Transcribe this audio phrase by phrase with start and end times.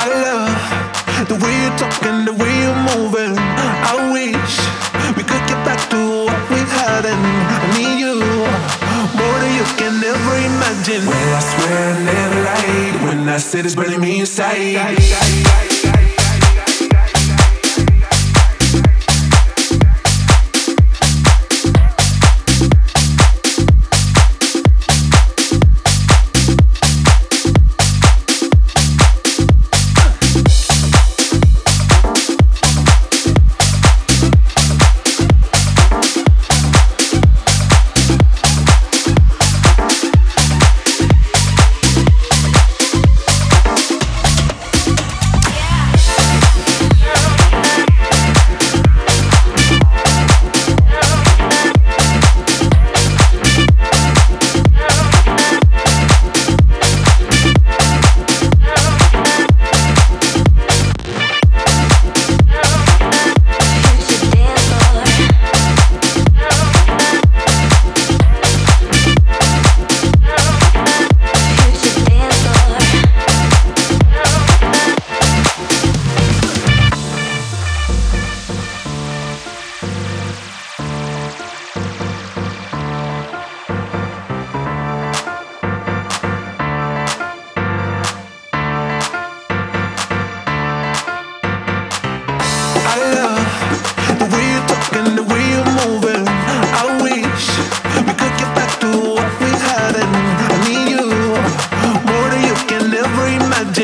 [0.00, 3.34] I love the way you talk and the way you're moving.
[3.36, 4.54] I wish
[5.16, 7.22] we could get back to what we had, and
[7.54, 8.16] I need you
[9.18, 11.02] more than you can ever imagine.
[11.06, 15.67] Well, I swear I never lied when I said it's burning me inside.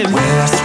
[0.03, 0.64] Well, I swear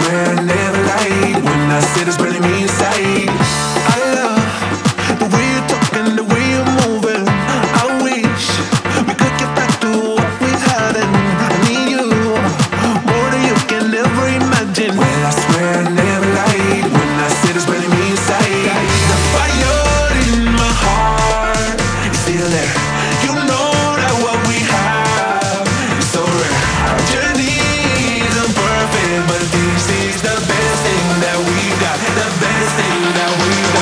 [33.20, 33.79] that we